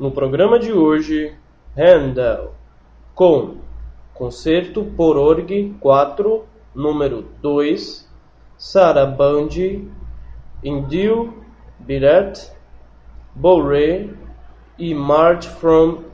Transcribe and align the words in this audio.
No 0.00 0.10
programa 0.10 0.58
de 0.58 0.72
hoje, 0.72 1.36
Handel 1.76 2.54
com 3.14 3.56
Concerto 4.14 4.82
por 4.82 5.18
Org 5.18 5.76
4, 5.78 6.44
número 6.74 7.26
2, 7.42 8.10
Sarabande, 8.56 9.86
Indil, 10.64 11.34
Biret, 11.78 12.50
Bourré 13.34 14.08
e 14.78 14.94
March 14.94 15.46
from 15.46 16.04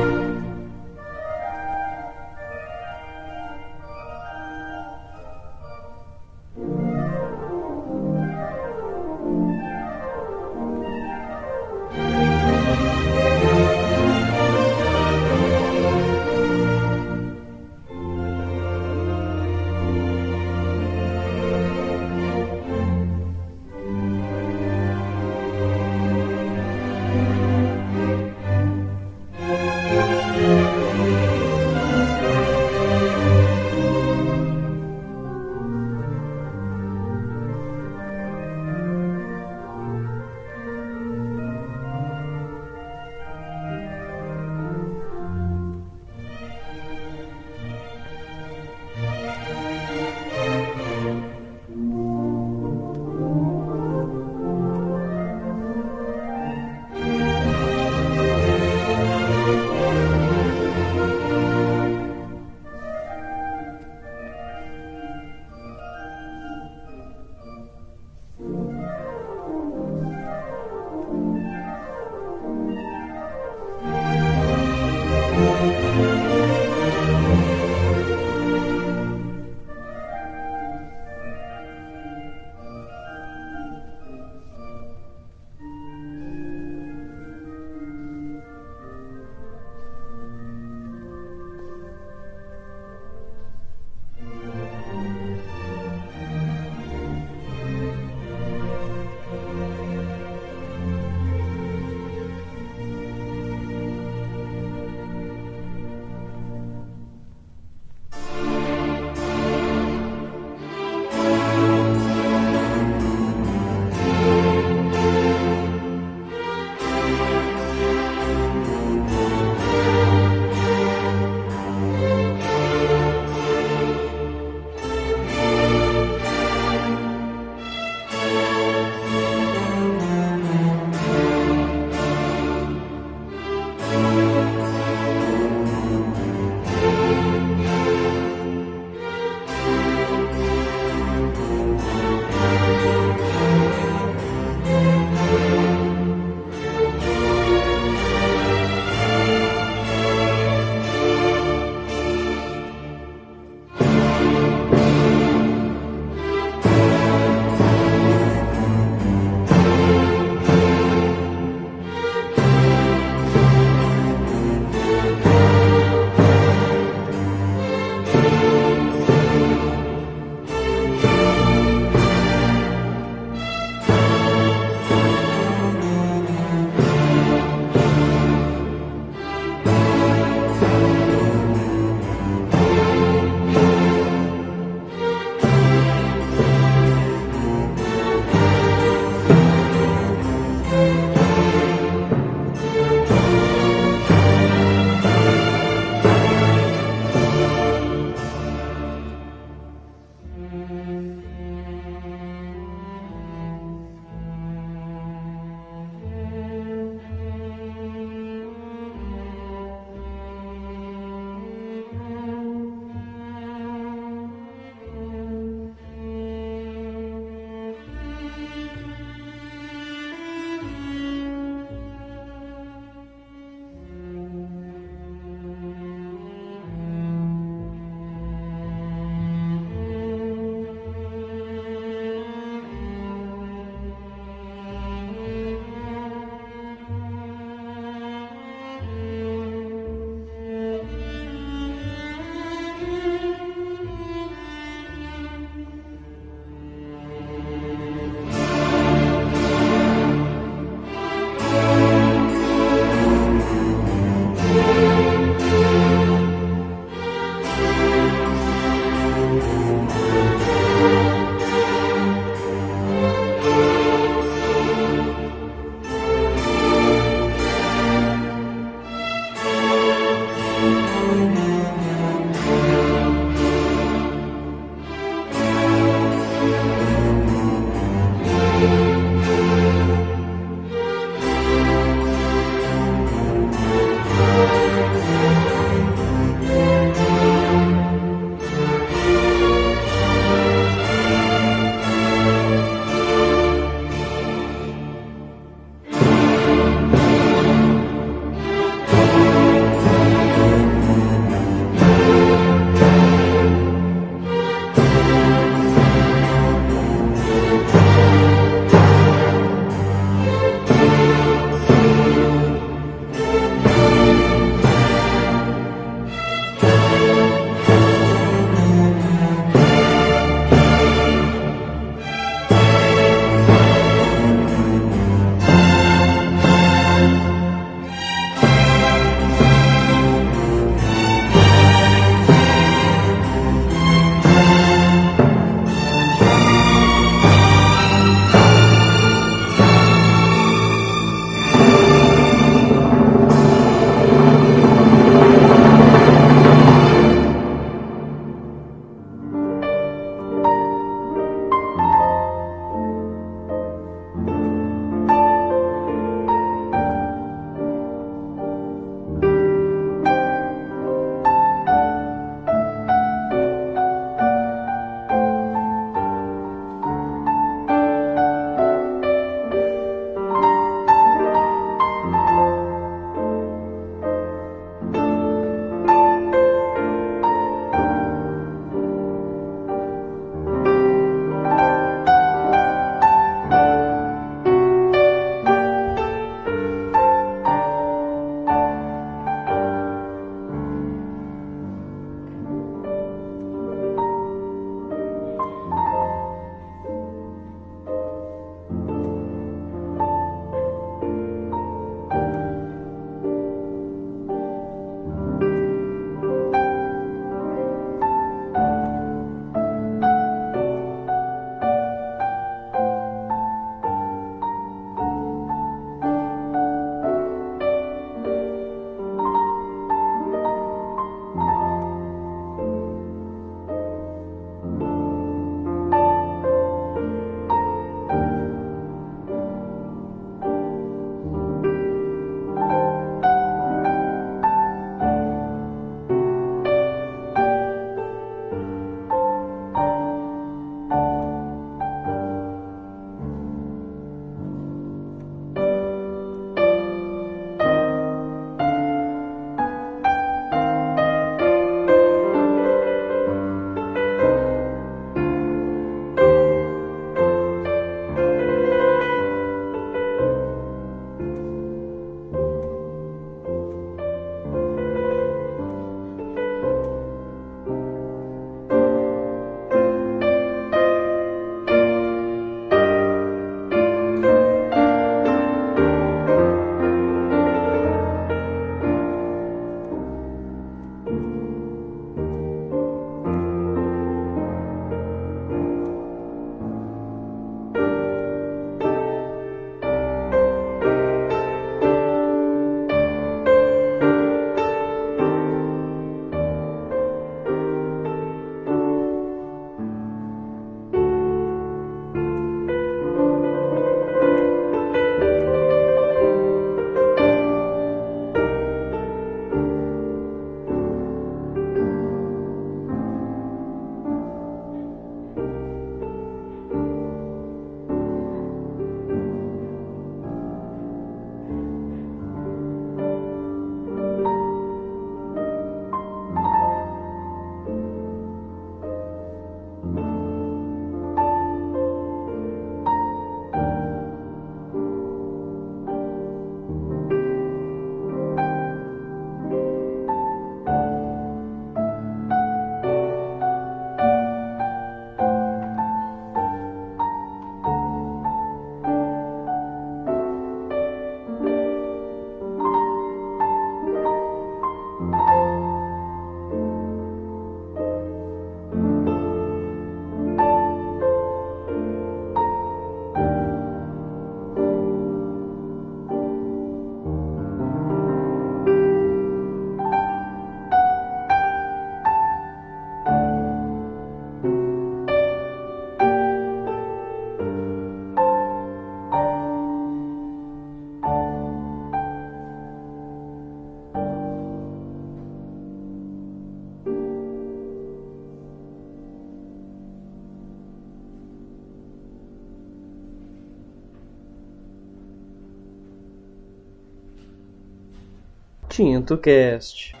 Scipion. 598.81 599.05
TintoCast. 599.05 600.00